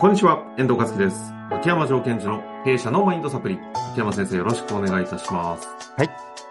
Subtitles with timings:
[0.00, 1.30] こんにちは、遠藤和樹です。
[1.50, 3.58] 秋山条件時の弊社のマインドサプリ。
[3.92, 5.68] 秋山先生よろしくお願いいたします。
[5.94, 6.06] はい。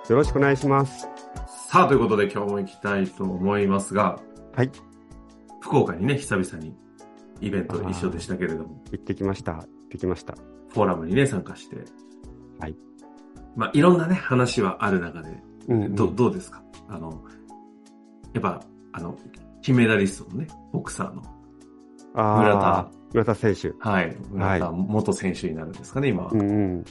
[0.07, 1.07] よろしくお願いします。
[1.67, 4.19] さあ、ということで今日も行きたいと思いますが、
[4.55, 4.69] はい。
[5.61, 6.77] 福岡にね、久々に
[7.41, 9.53] イベント一緒でしたけれども、行ってきました。
[9.53, 10.35] 行ってきました。
[10.67, 11.77] フォーラムにね、参加して。
[12.59, 12.75] はい。
[13.55, 16.61] まあ、いろんなね、話はある中で、うんうんどどうですか？
[16.87, 17.23] あの、
[18.31, 18.61] やっぱ、
[18.91, 19.17] あの、
[19.63, 21.23] 金メダリストのね、ボクサーの、
[22.13, 22.98] 村田。
[23.13, 23.73] 村田選手。
[23.79, 26.31] はい、村田は元選手になるんですかね、今は。
[26.31, 26.43] うんう
[26.79, 26.85] ん。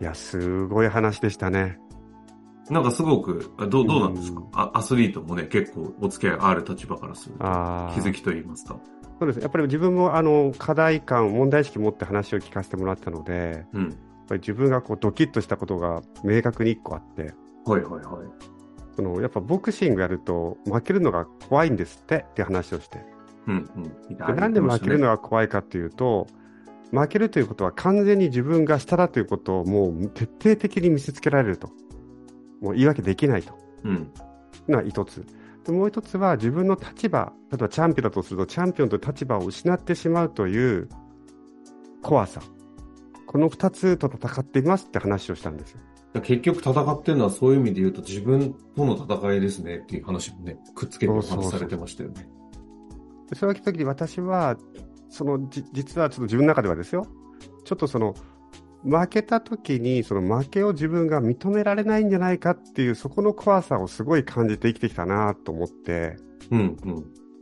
[0.00, 1.78] いや、すごい話でしたね。
[2.68, 7.38] なんかすごく、あどうどうなんですか、うんあアスリートもね、結構お付き合いある立場からすると。
[7.38, 8.78] 気づきと言いますか。
[9.18, 9.40] そうです。
[9.40, 13.90] やっぱり自分も、あの、課題感、問題意識持って話を聞かせてもらったので、やっうん。
[14.28, 17.32] ぱり自分がこう、ドキッとしたことが明確に一個あって、
[17.64, 18.02] はいはいはい。
[18.96, 23.15] その、やっぱボクシングやると、負けるのが怖いんですってって話をして。
[23.46, 23.70] うん
[24.08, 24.36] うん。
[24.36, 26.26] なんで負けるのはが怖いかっていうと、
[26.90, 31.70] 負けるということは完全に自分が下だということをもう徹底的に見せつけられると。
[32.60, 33.52] もう言い訳できないと
[33.84, 33.94] うん。
[33.94, 33.96] い
[34.68, 35.24] うのは一つ。
[35.64, 40.88] でもう一つは自分の立場、例えばチャンピオンだとするとチャンピオンという立場を失ってしまうという
[42.02, 42.40] 怖さ。
[43.26, 45.80] この二つと戦っていますって話をしたんですよ。
[46.22, 52.14] 結局戦ってるのはそういう意味で言うと自分との戦いですねっていう話もね、くっつけてお話しされてましたよね。
[52.14, 52.26] でそれ
[53.46, 54.56] を聞いた時に私は、
[55.08, 57.06] そのじ実はちょっと自分の中ではですよ、
[57.64, 58.14] ちょっとその
[58.84, 66.16] 負けた時にその負けを自分が認められないんじゃないかっていうそこの怖さをすごい感じて生きてきたなと思って、
[66.50, 66.94] うんうん。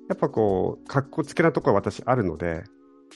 [0.08, 2.64] やっぱこう、かっこつけなところは私あるので、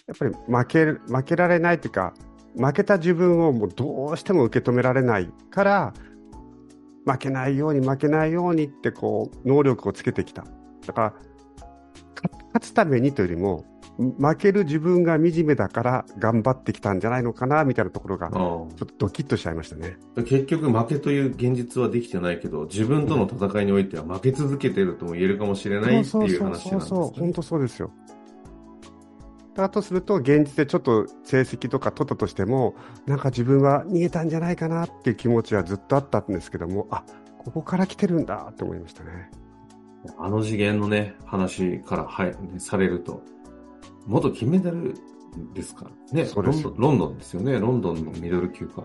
[0.07, 2.15] やっぱり負ける負けられないというか、
[2.57, 5.95] 負けた自分をもうどうしても受け止められないから、
[7.07, 10.45] 負けないように負けないようにってこう、能力をつけてきた。
[10.87, 11.17] だから、か
[12.49, 13.65] 勝つためにというよりも、
[13.99, 19.97] 負ける自分が惨めだから頑張ってきたんじゃないのかな、みたいなところが、ちあょっとドキッとしちゃいましたね。
[20.17, 27.33] あ結局負けという現実はできてないけど、自分との戦いにおいては負け続けてるとも言えるかもしれないっていう話なんですそうそう、ね本。
[27.33, 27.91] 当そうですよ。
[29.55, 37.03] だとすると、現実でちょっと成績とか取ったとしても、なんか自分は逃げたんじゃないかなっていう気持ちはずっとあったんですけども、あ
[37.39, 39.31] ここから来てるんだって思いましたね。
[40.19, 43.23] あの次元のね、話から、はい、ねされると、
[44.07, 44.95] 元金メダル
[45.55, 46.31] ですからね。
[46.35, 47.59] ロンドンロンドンですよね。
[47.59, 48.85] ロンドンのミドル級か。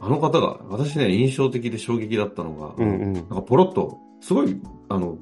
[0.00, 4.58] あの方が、私ね、印象的で衝撃だったのが、うんうんなんかポロッと、すごい、
[4.88, 5.18] あの、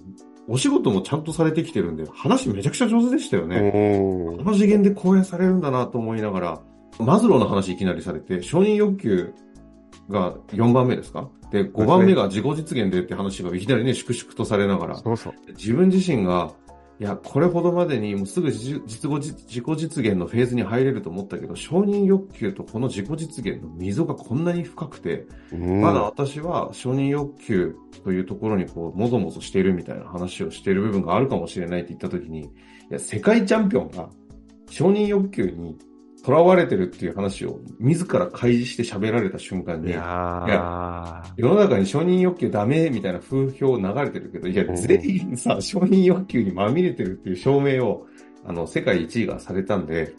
[0.48, 3.56] お仕事もちゃんとされてきてるんで、話めちゃくちゃ上手でしたよね。
[3.56, 6.60] うんあの次元で講演されるんだなと思いながら、
[7.00, 9.34] マズローの話いきなりされて、承認欲求
[10.08, 15.34] が4番目ですかで、5番目が自己実現でって話がいきなりね、粛々とされながら、そうそう。
[15.48, 16.52] 自分自身が、
[17.00, 32.48] いや、これほどまでにもうすぐ自実自自己実現のフェーズに入れると思ったけど、承認欲求とこの自己実現の溝がこんなに深くて、うんまだ私は承認欲求というところにこう、もぞもぞしているみたいな話をしている部分があるかもしれないって言ったときに、い
[32.90, 34.10] や、世界チャンピオンが
[34.68, 35.78] 承認欲求に
[36.24, 41.32] 囚われてるっていう話を自ら開示して喋られた瞬間に、いやー。
[41.36, 44.76] 世の中に承認欲求ダメみたいな風評流れてるけど、いやう、ん。
[44.76, 48.06] 全員さ、承認欲求にまみれてるっていう証明を、
[48.44, 50.12] あの、世界一位がされたんで、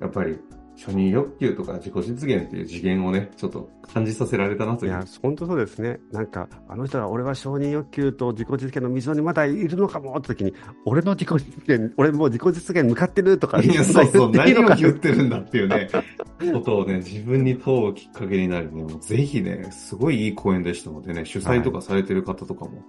[0.00, 0.38] やっぱり、
[0.76, 4.90] 承認欲求とか自己実現っていう次元をね、ちょっと感じさせられたなという。
[4.90, 6.00] いや、本当そうですね。
[6.10, 10.52] なんか、あの人は俺は承認欲求と自己実現の溝にまだいるのかもって時に、
[10.84, 15.88] 俺の自己実現、俺もう自己実現向かってるとか、いや、そうそう、何を言ってるんだっていうね、
[16.52, 22.80] ことをね、自分に問うきっかけになりね、もうぜひね、すごいいい講演でしたのでね、主催とかされてる方とかも、い、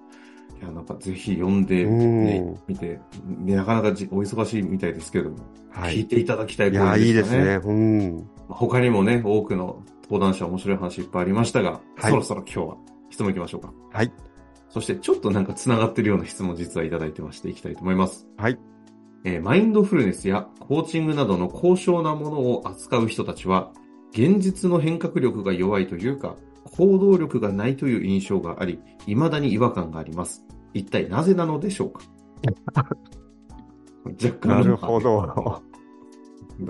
[0.62, 3.00] や、なんかぜひ読んで、ねうん、見て、
[3.46, 6.06] なかなかじお忙しいみたいですけれども、聞いはい。
[6.06, 7.44] ていただきたいいや、いいですね。
[7.44, 7.56] ね。
[7.56, 8.30] うん。
[8.48, 12.78] 他にもね、多くの登壇者面白い話いっぱいありましたが、はいそろそろ今日は
[13.10, 13.74] 質問行きましょうか。
[13.92, 14.12] はい。
[14.70, 18.28] そしてちょっとなんか繋がってるような質問実はいただいてましていきたいと思います。
[18.38, 18.60] はい。
[19.24, 23.72] えーマインドフルネスやコーチングなどの高尚なものを扱う人たちは、
[24.12, 26.36] 現実の変革力が弱いというか、
[26.72, 30.44] 行動力がないという印象があり、未だに違和感があります。
[30.74, 32.04] 一体なぜなのでしょうか？
[34.06, 35.62] 若干のなるほど。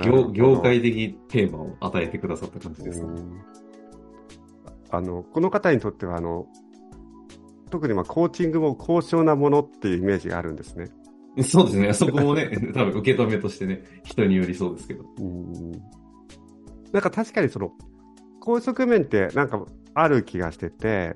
[0.03, 3.07] 業業界的テーマを与えてくださった感じですね。
[3.07, 3.42] うん
[4.92, 6.48] あの、この方にとっては、あの、
[7.69, 10.86] 特にまあコーチングも高尚なものっていうイメージがあるんですね。
[11.44, 11.94] そうですね。
[11.94, 15.03] そこもね、 多分受け止めとしてね、人によりそうですけど。
[15.19, 15.71] うん
[16.91, 17.74] なんか確かにその、
[18.39, 19.65] 高側面ってなんか
[19.95, 21.15] ある気がしてて、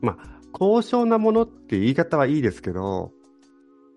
[0.00, 3.12] まあ、高尚なものって言い方はいいですけど、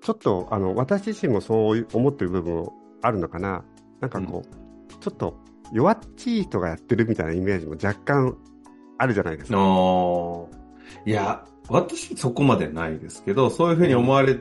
[0.01, 2.67] ちょっとあの私自身もそう思ってる部分
[3.01, 3.63] あるのかな、
[4.01, 5.39] なんかこう、ちょっと
[5.71, 8.37] 弱っちい人がやってるみたいなイメージも若干
[8.97, 9.57] あるじゃないですか。
[11.05, 14.37] いや、私そこまでないですけど、そういうふうに思われ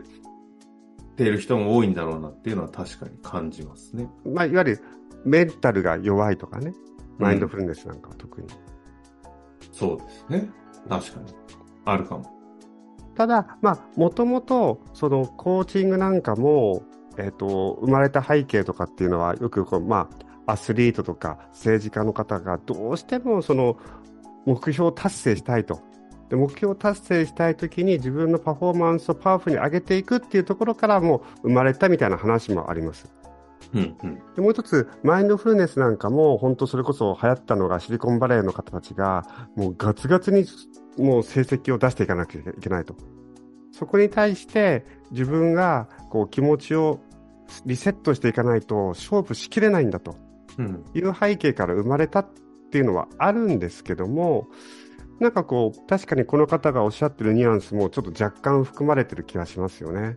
[1.17, 4.08] てる人も多いんだろうなっていうのは確かに感じますね。
[4.25, 4.82] まあ、いわゆる
[5.25, 6.75] メンタルが弱いとかね、
[7.19, 8.49] マインドフルネスなんかは特に。
[9.74, 10.48] そうですね。
[10.88, 11.34] 確かに。
[11.84, 12.30] あるかも。
[13.14, 16.82] ただ、まあ、もともと、その、コーチングなんかも、
[17.16, 23.76] えっ、と、生まれた背景とかっていうのは、よくこう、まあ、アスリートとか政治家の方がどうしてもその
[24.46, 25.80] 目標を達成したいと。
[26.30, 33.12] で目標を達成したいときに自分のパフォーマンスをパワフルに上げていくっていうところからも生まれたみたいな話もあります。
[33.74, 34.22] うんうん。
[34.34, 40.44] でもう一つ、マインドフルネスなんかも、本当それこそ流行ったのがシリコンバレーの方たちが、もうガツガツに
[40.98, 42.94] もう成績を出していかなきゃいけないと。
[43.72, 47.00] そこに対して自分がこう気持ちを
[47.66, 50.16] リセットしていかないと勝負しきれないんだと
[50.58, 50.84] うん。
[50.94, 52.28] いう背景から生まれたっ
[52.70, 54.46] ていうのはあるんですけども、
[55.20, 60.16] なんかこう、確かにこの方がおっしゃってるニュアンスもちょっと若干含まれてる気がしますよね。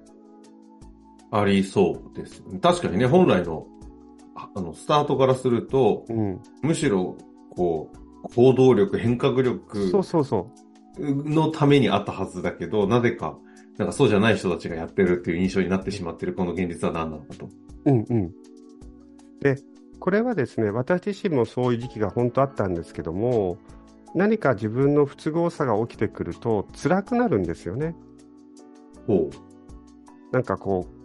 [1.32, 2.44] ありそうです。
[2.62, 3.68] 確かにね、本来の、
[4.36, 6.42] ああの、スタートからすると、うん。
[6.62, 7.18] むしろ、
[7.50, 10.48] こう、行動力、変革力そうそうそ
[11.00, 13.38] のためにあったはずだけど、なぜか、
[13.78, 17.46] なんかそうじゃない人たちがやってるっていう印象になってしまってるこの現実は何なのかと。
[17.46, 17.50] う。
[17.86, 18.32] うんうん。
[19.40, 19.56] で、
[20.00, 23.58] これはですね、私自身もそういう時期が本当あったんですけども、
[24.16, 27.96] 何か自分の不都合さが起きてくると辛くなるんですよね。
[29.06, 30.34] ほう。
[30.34, 30.97] なんかこう、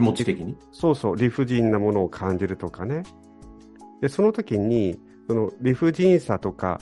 [0.00, 0.56] 気持ち的に？
[0.72, 3.02] そうそう、理不尽なものを感じるとかね。
[4.00, 4.98] で、その時に、
[5.28, 6.80] その理不尽さとか、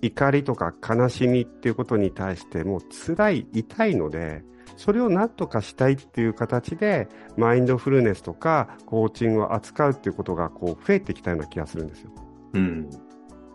[0.00, 4.42] 怒りとか悲しみっていうことに対してもう辛い、痛いので、
[4.76, 12.10] それを何とかしたいっていう形で、マインドフルネスとかコーチングを扱うっていうことがこう増えてきたような気がするんですよ。
[12.54, 12.90] うん。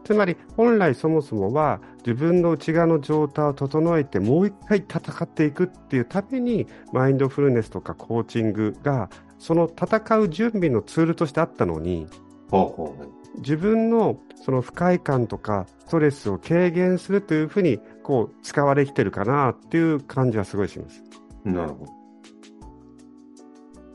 [0.08, 12.08] つまり、本来そもそもは自分の内側の状態を整えてもう一回戦っていくっていうために、マインドフルネスとかコーチングが、その戦う準備のツールとしてあったのに、
[12.50, 21.04] ほうほうほ自分のその不快感とかストレスを軽減するというふうにこう使われてきてるかなっていう感じはすごいします。
[21.46, 21.52] う。
[21.52, 21.92] なるほど。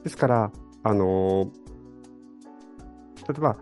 [0.05, 1.63] ですから、あのー
[3.29, 3.57] 例えば、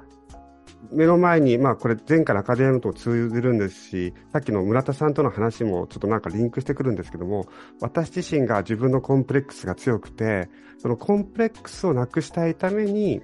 [0.92, 7.46] 目の前に、まあこれ前回のアカデミアと通じるんですし、さっきの村田さんとの話もちょっとなんかリンクしてくるんですけども、
[7.80, 10.48] 私自身が自分のコンプレックスが強くて、
[10.78, 13.20] そのコンプレックスをなくしたいために、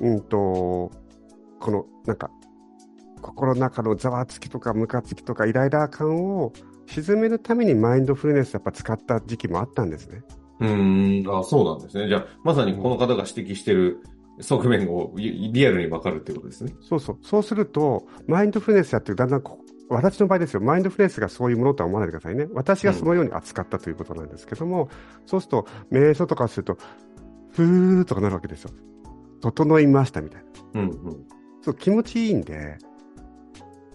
[0.00, 0.90] うんと、
[1.60, 2.30] このなんか、
[3.20, 6.52] 心の中のざわつきとかムカつきとかイライラ感を
[6.86, 10.22] 沈めるためにマインドフルネスやっぱ使った時期もあったんですね。
[10.60, 12.08] うん、あ、そうなんですね。
[12.08, 14.02] じゃあ、まさにこの方が指摘してる
[14.40, 16.74] 側面をリリアルにわかるってことですね。
[16.80, 17.18] そうそう。
[17.22, 19.58] そうすると、マインドフルネスやってるだんだんこ
[19.90, 22.46] 私の場合ですよ、マインドフルネスがそういうものとは思わないでくださいね。
[22.52, 24.88] 私がそのように扱ったということなんですけども、
[25.26, 26.78] そうすると、瞑想とかすると、
[27.50, 28.70] ふーとかなるわけですよ。
[29.40, 30.44] 整いましたみたい
[30.74, 30.80] な。
[30.80, 31.26] うんうん。
[31.60, 32.78] そう、気持ちいいんで、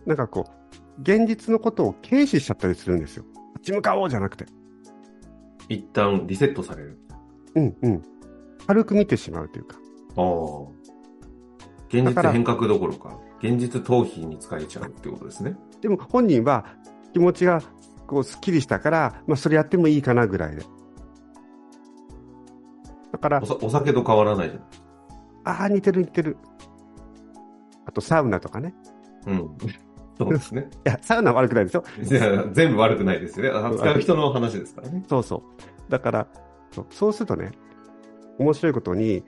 [0.06, 3.26] なんかこう、現実のことを軽視しちゃったりするんですよ。
[3.56, 4.46] 立ち向かおうじゃなくて。
[5.70, 7.00] 一旦リセットされる。
[7.56, 8.04] うんうん。
[8.68, 9.78] 軽く見てしまうというか。
[10.18, 10.76] ああ。
[11.90, 15.56] 現実変革どころか、現実逃避に使えちゃうってことですね。
[15.82, 16.66] でも本人は
[17.14, 17.62] 気持ちが
[18.08, 20.64] こうすっきりしたから、まあそれやってもいいかなぐらいで。
[23.12, 24.60] だからお、さお酒と変わらないじ
[25.46, 26.38] ああ、似てる似てる。
[27.86, 28.74] あとサウナとかね。
[29.28, 29.58] うん。
[30.18, 30.70] そうですね。
[30.86, 31.84] いや、サウナは悪くないですよ。
[32.02, 33.68] いや全部悪くないですよね。
[33.68, 35.04] 扱う人の話ですからね。
[35.08, 35.92] そうそう。
[35.92, 36.28] だから、
[36.72, 37.52] そうそうするとね、
[38.40, 39.24] 面白いことに、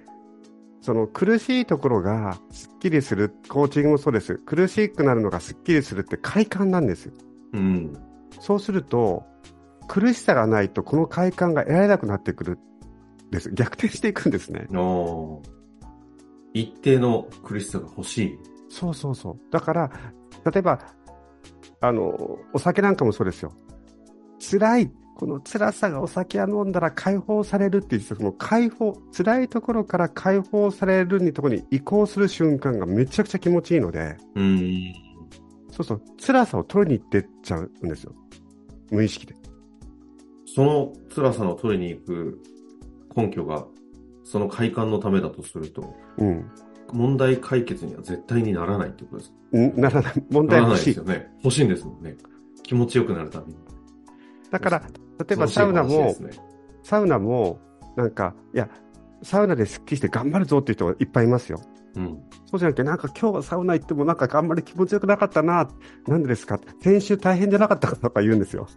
[0.88, 4.38] その苦しいところがすっきりする、コーチングもそうです。
[4.38, 7.13] 苦しくなるのがすっきりするって快感なんですよ。
[7.56, 7.94] うん。
[8.39, 9.25] そうすると、
[9.89, 12.58] 苦しさがないとこの快感が得られなくなってくる
[13.27, 13.51] んです。
[13.51, 14.65] 逆転していくんですね。
[14.74, 15.41] お
[16.53, 18.39] 一定の苦しさが欲しい。
[18.70, 19.39] そうそうそう。
[19.51, 19.91] だから、
[20.50, 20.79] 例えば、
[21.82, 23.51] あの、お酒なんかもそうですよ。
[24.39, 34.93] 辛い、この辛さがお酒を飲んだら解放されるって言ってその解放、辛いところから解放されるにところに移行する瞬間がめちゃくちゃ気持ちいいので、うん。
[35.71, 38.13] そうそう、辛さを取りに行ってっちゃうんですよ。
[38.91, 39.36] 無意識で。
[40.45, 42.41] その辛さの取りに行く
[43.15, 43.65] 根拠が、
[44.24, 46.50] その快感のためだとすると、うん。
[46.93, 49.36] 問題解決には絶対にならないってことですか？
[49.57, 50.24] んならない。
[50.29, 50.86] 問題欲しい。
[50.88, 51.31] ですよね。
[51.43, 52.15] 欲しいんですもんね。
[52.63, 53.55] 気持ちよくなるために。
[54.50, 54.81] だから、
[55.19, 56.31] 例えばサウナもね
[56.83, 57.59] サウナも、
[57.95, 58.69] なんか、いや、
[59.24, 61.59] サウナでスッキリして頑張るぞっていう人がいっぱいいますよ。
[61.95, 62.24] うん。
[62.45, 65.67] そうじゃなくて、なんか今日はサウナ行ってもなんかあんまり気持ちよくなかったな。
[66.07, 66.59] なんでですか？
[66.81, 68.67] 先週大変じゃなかったかとか言うんですよ。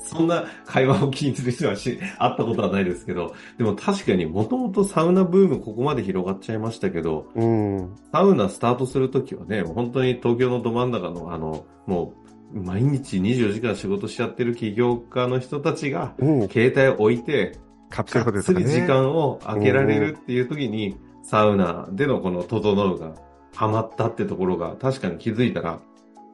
[0.00, 7.94] そんな会話を気にする人はし、会ったことはないですけど、でも確かにもともとサウナブームここまで広がっちゃいましたけど、うん。
[8.12, 12.25] サウナスタートするときはね、本当に東京のど真ん中のあの、もう
[12.62, 16.48] 毎日24時間仕事しちゃってる起業家の人たちが、うん。
[16.48, 17.58] 携帯を置いて、
[17.90, 18.64] カプセルホテルとかね。
[18.64, 23.14] り時間を空けられるっていう時に、サウナでのこの整うが
[23.54, 25.80] ハマったってところが確かに気づいたら、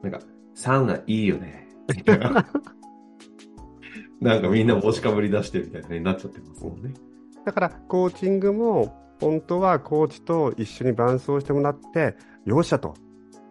[0.01, 0.19] なんか、
[0.55, 1.67] サウナいいよね。
[2.05, 2.45] な
[4.21, 6.93] なんかみんな帽子かぶり出してみたいなになっちゃってますもんね。
[7.45, 12.15] だから、コーチングも、本当はコーチと一緒に伴走してもらって、
[12.45, 12.93] よっしゃと。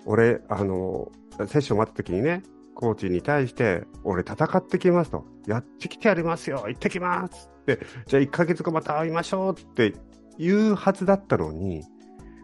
[0.07, 1.11] 俺、あの、
[1.47, 2.43] セッション終わった時にね、
[2.83, 5.25] コーチに対して、俺戦ってきますと。
[5.47, 6.65] やってきてやりますよ。
[6.67, 7.79] 行ってきますって。
[8.09, 9.95] じゃあ1ヶ月後また会いましょうって
[10.37, 11.85] 言うはずだったのに、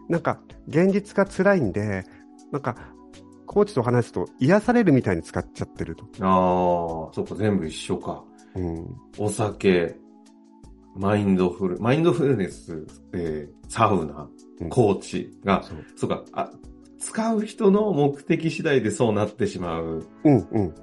[0.07, 2.05] なんか、現実が辛いんで、
[2.53, 2.77] なんか、
[3.47, 6.05] コーチと話すと癒されるみたいに使っちゃってると。
[6.21, 8.23] ああ、そっか、全部一緒か。
[8.55, 8.95] うん。
[9.17, 9.97] お酒、
[10.95, 14.29] マインドフル、マインドフルネス、えーサウナ
[14.61, 15.85] う、んコーチが、そう。
[15.97, 16.49] そうか、あ、
[16.99, 20.05] 使う人の目的次第でそうなってしまう。
[20.23, 20.75] うんうん。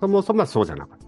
[0.00, 1.06] そもそもはそうじゃなかった。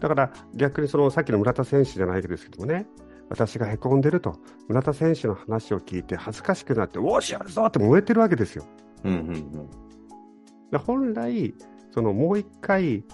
[0.00, 2.86] だから逆にそのさっきの村田選手じゃないですけどもね、
[3.28, 4.36] 私が凹んでると、
[4.68, 8.64] 村田選手の話を聞いて恥ずかしくなって、おーしやるぞって燃えてるわけですよ。
[9.04, 9.68] うんうん
[10.70, 11.54] で本来、
[11.90, 13.04] そのもう一回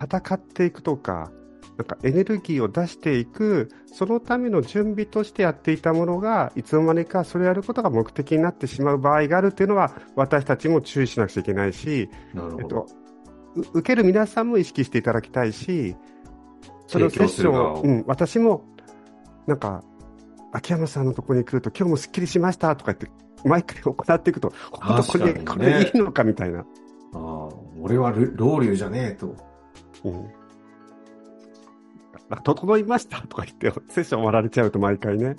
[0.00, 1.30] 戦っていくとか、
[1.78, 12.40] なんかエネルギーを出していく、そのための準備としてやっていたものが、いつの間にかそれをやることが目的になってしまう場合があるっていうのは、私たちも注意しなくちゃいけないし、うん。
[12.40, 12.62] なるほど。
[12.62, 12.86] えっと、
[13.54, 15.94] う受ける皆さんも意識していただきたいし、
[16.88, 18.64] それをセッションを、うん、私も、
[19.46, 19.84] なんか、
[20.52, 26.60] 秋山さんのところに来ると、今日もすっきりしましたとか言って、毎回行っていくと、本当これ、ねれいいのかみたいな。
[26.60, 26.64] あ
[27.14, 27.48] あ、
[27.80, 29.36] 俺はル老流じゃねえと。
[30.02, 30.37] うん。
[32.30, 33.20] あ整いました？
[33.22, 35.36] とか言って、セッション終わられちゃうと毎回ね。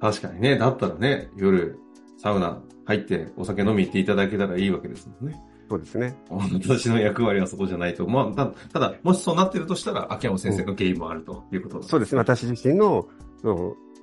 [0.00, 1.78] 確かにね、だったらね、夜、
[2.18, 5.40] サウナ入ってお酒飲み行っていただけたらいいわけですもんね。
[5.68, 6.16] そうですね。
[6.30, 8.06] 私の役割はそこじゃないと。
[8.06, 12.18] まあ、たただ、もしそうなってるとしたら、秋山先生の原因もあるということそうですね。
[12.18, 13.06] 私自身の、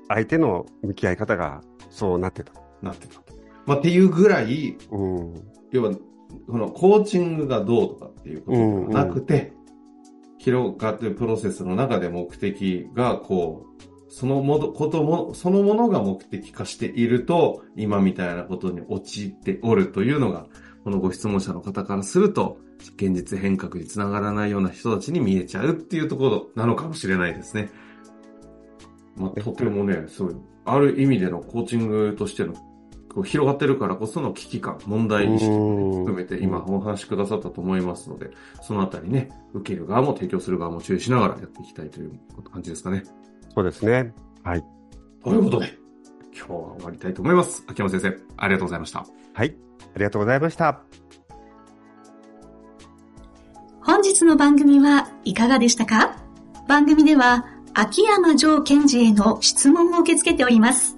[0.08, 2.54] 相手の向き合い方がそうなってた。
[2.84, 3.34] なってたと。
[3.66, 5.34] まあ、っていうぐらい、うん。
[5.72, 5.92] 要は、
[6.48, 8.64] このコーチングがどうとかっていうことで
[8.98, 9.54] はなくて、
[10.46, 20.46] 広がってるプロセスの中で目的が、こう、そのもの、ことも、そのものが目的化していると、今みたいなことに陥っておるというのが、
[20.84, 22.60] このご質問者の方からすると、
[22.96, 27.72] 現実変革につながらないような人たちに見えちゃうっていうところなのかもしれないですね。
[29.18, 30.36] まあ、とてもね、すごい、
[30.66, 32.54] ある意味でのコーチングとしての、
[33.16, 38.32] こう広がってるからこその危機感、問題意識も含めて今お話しくださったと思いますので、
[38.62, 42.20] そのあたりね、受ける側も提供する側も注意しながらやっていきたいという
[42.52, 43.04] 感じですかね。
[43.56, 44.14] そうですね。
[44.44, 44.64] はい。
[45.24, 45.78] ということで、
[46.38, 47.64] 今日は終わりたいと思います。
[47.68, 49.06] 秋山先生、ありがとうございました。
[49.34, 49.56] はい。
[49.96, 50.82] ありがとうございました。
[53.82, 56.18] 本日の番組はいかがでしたか？
[56.68, 60.98] 番組では秋山城賢治への質問を受け付けております。